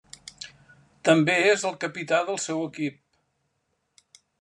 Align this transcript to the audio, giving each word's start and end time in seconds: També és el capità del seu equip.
També 1.11 1.35
és 1.51 1.67
el 1.71 1.77
capità 1.85 2.25
del 2.31 2.43
seu 2.49 2.67
equip. 2.73 3.01